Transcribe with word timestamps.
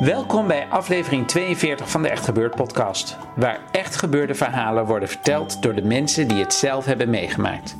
Welkom 0.00 0.46
bij 0.46 0.68
aflevering 0.68 1.26
42 1.26 1.90
van 1.90 2.02
de 2.02 2.08
Echt 2.08 2.24
Gebeurd 2.24 2.54
podcast, 2.54 3.16
waar 3.36 3.60
echt 3.70 3.96
gebeurde 3.96 4.34
verhalen 4.34 4.86
worden 4.86 5.08
verteld 5.08 5.62
door 5.62 5.74
de 5.74 5.82
mensen 5.82 6.28
die 6.28 6.38
het 6.38 6.54
zelf 6.54 6.84
hebben 6.84 7.10
meegemaakt. 7.10 7.76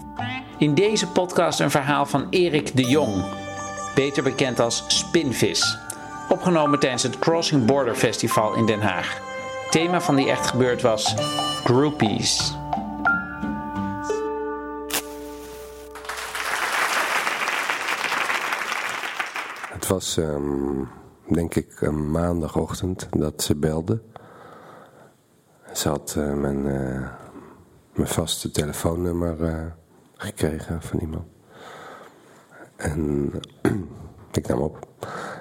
In 0.57 0.75
deze 0.75 1.09
podcast 1.09 1.61
een 1.61 1.71
verhaal 1.71 2.07
van 2.07 2.27
Erik 2.31 2.77
de 2.77 2.85
Jong, 2.85 3.25
beter 3.95 4.23
bekend 4.23 4.61
als 4.61 4.85
Spinvis, 4.87 5.79
opgenomen 6.29 6.79
tijdens 6.79 7.03
het 7.03 7.19
Crossing 7.19 7.65
Border 7.65 7.95
Festival 7.95 8.55
in 8.55 8.67
Den 8.67 8.81
Haag. 8.81 9.21
Thema 9.71 10.01
van 10.01 10.17
die 10.17 10.31
Echt 10.31 10.47
Gebeurd 10.47 10.83
was 10.83 11.15
Groupies. 11.65 12.55
Het 19.73 19.87
was, 19.87 20.17
ehm, 20.17 20.98
denk 21.35 21.55
ik, 21.55 21.81
een 21.81 22.11
maandagochtend 22.11 23.09
dat 23.11 23.43
ze 23.43 23.57
belde. 23.57 24.01
Ze 25.73 25.89
had 25.89 26.15
eh, 26.17 26.35
mijn, 26.35 26.67
eh, 26.67 27.09
mijn 27.95 28.09
vaste 28.09 28.51
telefoonnummer 28.51 29.45
eh, 29.45 29.65
gekregen 30.17 30.83
van 30.83 30.99
iemand. 30.99 31.27
En 32.77 33.33
ik 34.33 34.47
nam 34.47 34.61
op. 34.61 34.89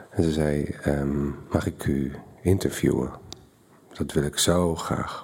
En 0.09 0.23
ze 0.23 0.31
zei, 0.31 0.63
ehm, 0.63 1.25
mag 1.27 1.65
ik 1.65 1.85
u 1.85 2.15
interviewen? 2.41 3.11
Dat 3.93 4.11
wil 4.11 4.23
ik 4.23 4.38
zo 4.38 4.75
graag. 4.75 5.23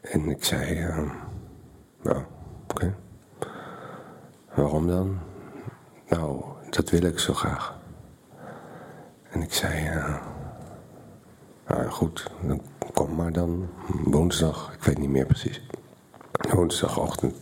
En 0.00 0.28
ik 0.28 0.44
zei, 0.44 0.86
nou, 2.02 2.22
oké. 2.70 2.94
Waarom 4.54 4.86
dan? 4.86 5.18
Nou, 6.08 6.44
dat 6.70 6.90
wil 6.90 7.02
ik 7.02 7.18
zo 7.18 7.34
graag. 7.34 7.77
En 9.30 9.42
ik 9.42 9.52
zei, 9.52 9.90
nou 11.66 11.88
goed, 11.88 12.30
dan 12.40 12.60
kom 12.92 13.14
maar 13.14 13.32
dan. 13.32 13.68
Woensdag, 14.04 14.72
ik 14.72 14.82
weet 14.82 14.98
niet 14.98 15.10
meer 15.10 15.26
precies. 15.26 15.62
Woensdagochtend. 16.50 17.36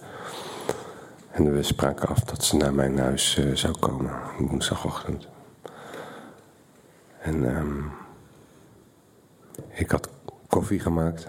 En 1.30 1.54
we 1.54 1.62
spraken 1.62 2.08
af 2.08 2.20
dat 2.20 2.44
ze 2.44 2.56
naar 2.56 2.74
mijn 2.74 2.98
huis 2.98 3.36
eh, 3.36 3.54
zou 3.54 3.78
komen, 3.78 4.12
woensdagochtend. 4.38 5.28
En 7.18 7.56
ehm, 7.56 7.82
ik 9.68 9.90
had 9.90 10.08
koffie 10.48 10.80
gemaakt. 10.80 11.26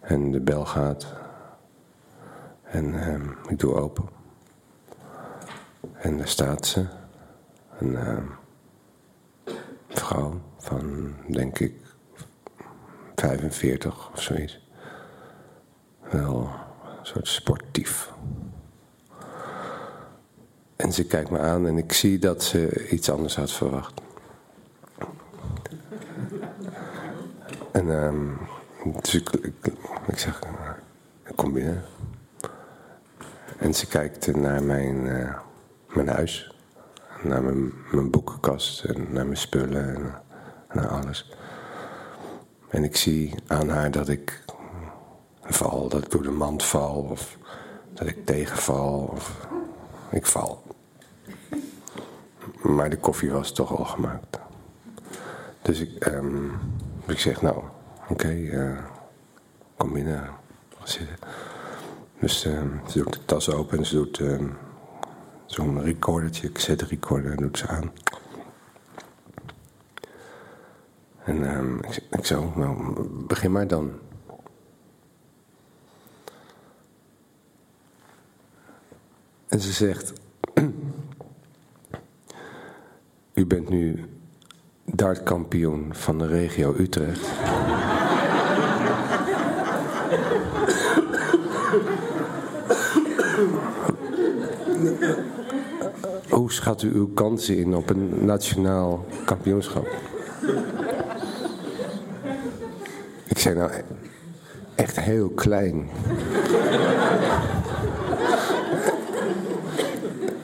En 0.00 0.30
de 0.30 0.40
bel 0.40 0.64
gaat. 0.64 1.06
En 2.62 3.02
ehm, 3.02 3.28
ik 3.48 3.58
doe 3.58 3.74
open. 3.74 4.08
En 5.92 6.16
daar 6.16 6.28
staat 6.28 6.66
ze. 6.66 6.86
Een 7.78 7.96
ehm, 7.96 8.26
van, 10.58 11.14
denk 11.28 11.58
ik, 11.58 11.74
45 13.14 14.10
of 14.12 14.22
zoiets. 14.22 14.66
Wel 16.10 16.50
een 16.98 17.06
soort 17.06 17.28
sportief. 17.28 18.10
En 20.76 20.92
ze 20.92 21.06
kijkt 21.06 21.30
me 21.30 21.38
aan 21.38 21.66
en 21.66 21.78
ik 21.78 21.92
zie 21.92 22.18
dat 22.18 22.42
ze 22.42 22.88
iets 22.88 23.10
anders 23.10 23.36
had 23.36 23.52
verwacht. 23.52 24.00
En 27.72 27.90
ehm, 27.90 28.28
dus 29.00 29.14
ik, 29.14 29.30
ik, 29.30 29.54
ik 30.06 30.18
zeg, 30.18 30.38
kom 31.34 31.52
binnen. 31.52 31.82
En 33.58 33.74
ze 33.74 33.86
kijkt 33.86 34.36
naar 34.36 34.62
mijn, 34.62 35.08
eh, 35.08 35.38
mijn 35.94 36.08
huis. 36.08 36.51
Naar 37.22 37.42
mijn, 37.42 37.72
mijn 37.92 38.10
boekenkast 38.10 38.84
en 38.84 39.06
naar 39.12 39.24
mijn 39.24 39.36
spullen 39.36 39.94
en 39.94 40.14
naar 40.72 40.88
alles. 40.88 41.30
En 42.68 42.84
ik 42.84 42.96
zie 42.96 43.34
aan 43.46 43.68
haar 43.68 43.90
dat 43.90 44.08
ik 44.08 44.42
val, 45.42 45.88
dat 45.88 46.04
ik 46.04 46.10
door 46.10 46.22
de 46.22 46.30
mand 46.30 46.64
val. 46.64 47.06
Of 47.10 47.38
dat 47.92 48.06
ik 48.06 48.26
tegenval. 48.26 49.10
Of 49.14 49.46
ik 50.10 50.26
val. 50.26 50.62
Maar 52.62 52.90
de 52.90 52.98
koffie 52.98 53.30
was 53.30 53.52
toch 53.52 53.76
al 53.78 53.84
gemaakt. 53.84 54.38
Dus 55.62 55.80
ik, 55.80 56.04
ehm, 56.04 56.44
ik 57.06 57.18
zeg 57.18 57.42
nou, 57.42 57.62
oké, 58.08 58.28
eh, 58.28 58.78
kom 59.76 59.92
binnen. 59.92 60.30
Ga 60.78 60.86
zitten. 60.86 61.16
Dus 62.18 62.44
ehm, 62.44 62.68
ze 62.88 63.02
doet 63.02 63.12
de 63.12 63.24
tas 63.24 63.50
open 63.50 63.78
en 63.78 63.86
ze 63.86 63.94
doet 63.94 64.18
ehm, 64.18 64.48
zo'n 65.46 65.82
recordertje. 65.82 66.76
De 66.76 66.84
recorder 66.84 67.36
doet 67.36 67.58
ze 67.58 67.68
aan. 67.68 67.92
En 71.24 71.48
ehm, 71.48 71.76
ik, 71.78 72.02
ik 72.10 72.24
zo, 72.24 72.52
nou, 72.56 73.06
begin 73.26 73.52
maar 73.52 73.66
dan. 73.66 73.92
En 79.48 79.60
ze 79.60 79.72
zegt, 79.72 80.12
u 83.34 83.46
bent 83.46 83.68
nu 83.68 84.04
dartkampioen 84.84 85.94
van 85.94 86.18
de 86.18 86.26
regio 86.26 86.74
Utrecht. 86.78 87.28
Hoe 96.42 96.52
schat 96.52 96.82
u 96.82 96.92
uw 96.94 97.08
kansen 97.14 97.56
in 97.56 97.74
op 97.74 97.90
een 97.90 98.24
nationaal 98.24 99.04
kampioenschap? 99.24 99.86
Ik 103.28 103.38
zei 103.38 103.54
nou, 103.54 103.70
echt 104.74 105.00
heel 105.00 105.28
klein. 105.28 105.88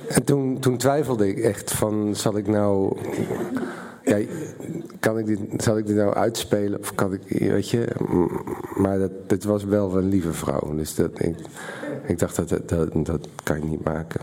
en 0.08 0.24
toen, 0.24 0.58
toen 0.58 0.76
twijfelde 0.76 1.28
ik 1.28 1.38
echt 1.38 1.72
van, 1.72 2.16
zal 2.16 2.36
ik 2.36 2.46
nou... 2.46 2.96
Ja, 4.04 4.18
kan 5.00 5.18
ik 5.18 5.26
dit, 5.26 5.40
zal 5.56 5.78
ik 5.78 5.86
dit 5.86 5.96
nou 5.96 6.14
uitspelen 6.14 6.78
of 6.78 6.94
kan 6.94 7.12
ik, 7.12 7.22
weet 7.28 7.68
je... 7.68 7.88
Maar 8.76 8.98
dat, 9.26 9.44
was 9.44 9.64
wel 9.64 9.96
een 9.96 10.08
lieve 10.08 10.32
vrouw, 10.32 10.74
dus 10.76 10.94
dat, 10.94 11.22
ik, 11.22 11.36
ik 12.06 12.18
dacht 12.18 12.36
dat, 12.36 12.68
dat, 12.68 13.06
dat 13.06 13.28
kan 13.42 13.60
je 13.60 13.64
niet 13.64 13.84
maken. 13.84 14.20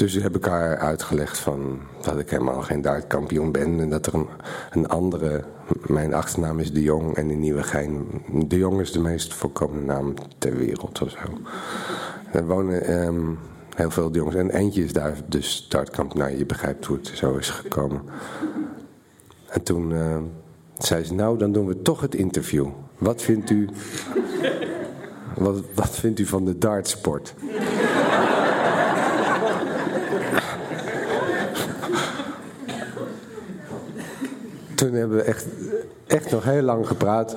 Dus 0.00 0.14
heb 0.14 0.36
ik 0.36 0.44
haar 0.44 0.78
uitgelegd 0.78 1.38
van 1.38 1.80
dat 2.02 2.18
ik 2.18 2.30
helemaal 2.30 2.62
geen 2.62 2.80
dartkampioen 2.80 3.52
ben. 3.52 3.80
En 3.80 3.90
dat 3.90 4.06
er 4.06 4.14
een, 4.14 4.26
een 4.70 4.88
andere, 4.88 5.44
mijn 5.86 6.14
achternaam 6.14 6.58
is 6.58 6.72
De 6.72 6.82
Jong 6.82 7.16
en 7.16 7.30
in 7.30 7.40
Nieuwegein. 7.40 8.06
De 8.46 8.58
Jong 8.58 8.80
is 8.80 8.92
de 8.92 9.00
meest 9.00 9.34
voorkomende 9.34 9.86
naam 9.86 10.14
ter 10.38 10.56
wereld 10.56 11.02
of 11.02 11.10
zo. 11.10 11.18
Er 12.32 12.46
wonen 12.46 12.82
ehm, 12.82 13.20
heel 13.74 13.90
veel 13.90 14.10
De 14.10 14.18
Jongs. 14.18 14.34
En 14.34 14.50
eentje 14.50 14.84
is 14.84 14.92
daar 14.92 15.16
dus 15.26 15.66
dartkampioen. 15.68 16.24
Nou, 16.24 16.38
je 16.38 16.46
begrijpt 16.46 16.86
hoe 16.86 16.96
het 16.96 17.06
zo 17.06 17.36
is 17.36 17.50
gekomen. 17.50 18.02
En 19.48 19.62
toen 19.62 19.92
eh, 19.92 20.16
zei 20.78 21.04
ze, 21.04 21.14
nou 21.14 21.38
dan 21.38 21.52
doen 21.52 21.66
we 21.66 21.82
toch 21.82 22.00
het 22.00 22.14
interview. 22.14 22.66
Wat 22.98 23.22
vindt 23.22 23.50
u, 23.50 23.68
wat, 25.36 25.64
wat 25.74 25.90
vindt 25.90 26.18
u 26.18 26.26
van 26.26 26.44
de 26.44 26.58
dartsport? 26.58 27.34
Toen 34.80 34.92
hebben 34.92 35.16
we 35.16 35.22
echt, 35.22 35.46
echt 36.06 36.30
nog 36.30 36.44
heel 36.44 36.62
lang 36.62 36.86
gepraat 36.86 37.36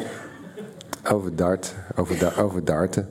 over 1.11 1.35
dart, 1.35 1.73
over, 1.95 2.41
over 2.41 2.65
darten. 2.65 3.09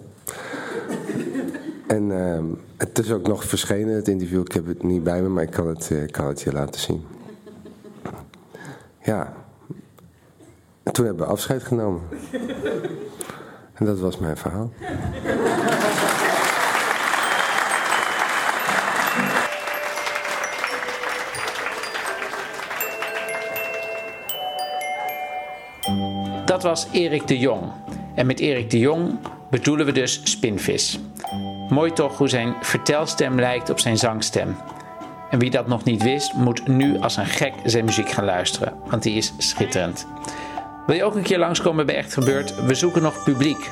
En 1.87 2.13
ehm, 2.13 2.45
het 2.77 2.99
is 2.99 3.13
ook 3.13 3.27
nog 3.27 3.45
verschenen, 3.45 3.95
het 3.95 4.09
interview. 4.09 4.41
Ik 4.41 4.53
heb 4.53 4.67
het 4.67 4.83
niet 4.83 5.03
bij 5.03 5.23
me, 5.23 5.29
maar 5.29 5.43
ik 5.43 5.51
kan 5.51 5.67
het, 5.67 5.91
eh, 5.91 6.07
kan 6.11 6.27
het 6.27 6.41
je 6.41 6.53
laten 6.53 6.81
zien. 6.81 7.05
Ja. 9.03 9.33
En 10.83 10.93
toen 10.93 11.05
hebben 11.05 11.27
we 11.27 11.33
afscheid 11.33 11.63
genomen. 11.63 12.03
En 13.73 13.87
dat 13.87 13.99
was 13.99 14.19
mijn 14.19 14.37
verhaal. 14.37 14.71
Dat 26.63 26.71
was 26.71 26.93
Erik 26.93 27.27
de 27.27 27.39
Jong. 27.39 27.63
En 28.15 28.27
met 28.27 28.41
Erik 28.41 28.71
de 28.71 28.79
Jong 28.79 29.19
bedoelen 29.51 29.87
we 29.87 29.93
dus 29.93 30.21
Spinvis. 30.25 30.99
Mooi 31.69 31.93
toch 31.93 32.19
hoe 32.19 32.29
zijn 32.29 32.55
vertelstem 32.61 33.41
lijkt 33.41 33.71
op 33.71 33.79
zijn 33.79 33.99
zangstem. 33.99 34.57
En 35.31 35.39
wie 35.39 35.51
dat 35.51 35.67
nog 35.67 35.85
niet 35.85 36.03
wist, 36.03 36.33
moet 36.33 36.67
nu 36.67 36.99
als 36.99 37.17
een 37.17 37.27
gek 37.27 37.53
zijn 37.65 37.85
muziek 37.85 38.11
gaan 38.11 38.25
luisteren, 38.25 38.75
want 38.87 39.03
die 39.03 39.17
is 39.17 39.33
schitterend. 39.39 40.07
Wil 40.87 40.97
je 40.97 41.05
ook 41.05 41.15
een 41.15 41.23
keer 41.23 41.39
langskomen 41.39 41.87
bij 41.87 41.97
Echt 41.97 42.13
Gebeurd? 42.13 42.65
We 42.67 42.75
zoeken 42.75 43.03
nog 43.03 43.25
publiek. 43.25 43.71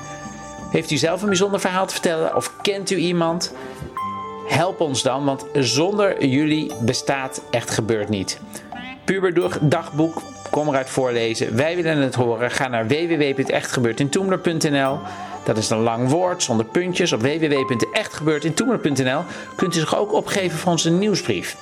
Heeft 0.71 0.91
u 0.91 0.97
zelf 0.97 1.23
een 1.23 1.29
bijzonder 1.29 1.61
verhaal 1.61 1.87
te 1.87 1.93
vertellen 1.93 2.37
of 2.37 2.57
kent 2.63 2.91
u 2.91 2.97
iemand? 2.97 3.55
Help 4.49 4.81
ons 4.81 5.03
dan, 5.03 5.25
want 5.25 5.47
zonder 5.53 6.25
jullie 6.25 6.73
bestaat 6.81 7.43
Echt 7.51 7.71
Gebeurd 7.71 8.09
niet. 8.09 8.41
Puber 9.05 9.35
eruit 10.56 10.91
voorlezen. 10.91 11.56
Wij 11.56 11.76
willen 11.76 11.97
het 11.97 12.14
horen. 12.14 12.50
Ga 12.50 12.69
naar 12.69 12.87
www.echtgebeurtintoemler.nl 12.87 14.99
dat 15.44 15.56
is 15.56 15.70
een 15.70 15.82
lang 15.82 16.08
woord 16.08 16.43
zonder 16.43 16.67
puntjes. 16.67 17.12
Op 17.12 17.20
www.echtgebeurtintoemler.nl 17.20 19.23
kunt 19.56 19.76
u 19.76 19.79
zich 19.79 19.97
ook 19.97 20.12
opgeven 20.12 20.58
voor 20.58 20.73
onze 20.73 20.91
nieuwsbrief. 20.91 21.56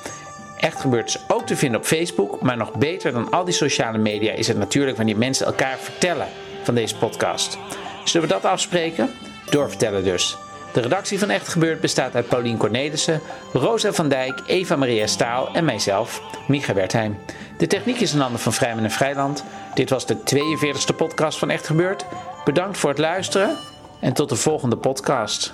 Echt 0.56 0.80
gebeurt 0.80 1.08
is 1.08 1.18
ook 1.28 1.46
te 1.46 1.56
vinden 1.56 1.80
op 1.80 1.86
Facebook, 1.86 2.40
maar 2.40 2.56
nog 2.56 2.72
beter 2.72 3.12
dan 3.12 3.30
al 3.30 3.44
die 3.44 3.54
sociale 3.54 3.98
media 3.98 4.32
is 4.32 4.48
het 4.48 4.56
natuurlijk 4.56 4.96
wanneer 4.96 5.18
mensen 5.18 5.46
elkaar 5.46 5.78
vertellen 5.78 6.28
van 6.62 6.74
deze 6.74 6.96
podcast. 6.96 7.58
Zullen 8.04 8.28
we 8.28 8.34
dat 8.34 8.44
afspreken? 8.44 9.10
Doorvertellen 9.50 10.04
dus. 10.04 10.38
De 10.72 10.80
redactie 10.80 11.18
van 11.18 11.30
Echt 11.30 11.48
Gebeurd 11.48 11.80
bestaat 11.80 12.14
uit 12.14 12.28
Paulien 12.28 12.56
Cornelissen, 12.56 13.20
Rosa 13.52 13.92
van 13.92 14.08
Dijk, 14.08 14.42
Eva 14.46 14.76
Maria 14.76 15.06
Staal 15.06 15.54
en 15.54 15.64
mijzelf, 15.64 16.22
Micha 16.48 16.74
Wertheim. 16.74 17.18
De 17.58 17.66
techniek 17.66 18.00
is 18.00 18.12
een 18.12 18.22
ander 18.22 18.40
van 18.40 18.52
Vrijman 18.52 18.84
en 18.84 18.90
Vrijland. 18.90 19.44
Dit 19.74 19.90
was 19.90 20.06
de 20.06 20.16
42e 20.16 20.96
podcast 20.96 21.38
van 21.38 21.50
Echt 21.50 21.66
Gebeurd. 21.66 22.04
Bedankt 22.44 22.78
voor 22.78 22.90
het 22.90 22.98
luisteren 22.98 23.56
en 24.00 24.12
tot 24.12 24.28
de 24.28 24.36
volgende 24.36 24.76
podcast. 24.76 25.52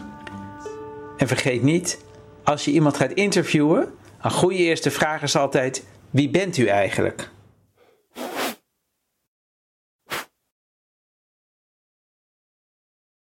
En 1.17 1.29
vergeet 1.29 1.63
niet, 1.63 1.99
als 2.45 2.65
je 2.65 2.71
iemand 2.71 2.97
gaat 2.97 3.13
interviewen, 3.13 3.95
een 4.23 4.31
goede 4.31 4.57
eerste 4.57 4.91
vraag 4.91 5.23
is 5.23 5.37
altijd: 5.37 5.85
wie 6.11 6.31
bent 6.31 6.57
u 6.57 6.67
eigenlijk? 6.67 7.31